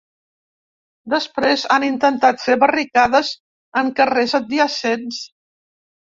[1.13, 3.31] Després, han intentat fer barricades
[3.83, 5.23] en carrers adjacents.